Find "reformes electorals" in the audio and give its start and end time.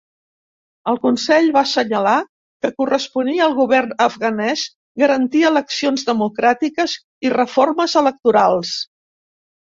7.35-8.73